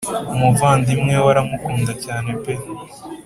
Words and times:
umuvandimwe 0.33 1.13
we 1.23 1.29
aramukunda 1.33 1.91
cyane 2.03 2.29
pe 2.41 2.53